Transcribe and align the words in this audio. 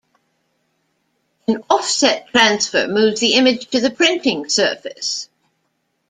An 1.47 1.63
offset 1.69 2.27
transfer 2.31 2.87
moves 2.87 3.19
the 3.19 3.35
image 3.35 3.67
to 3.67 3.79
the 3.79 3.91
printing 3.91 4.49
surface. 4.49 5.29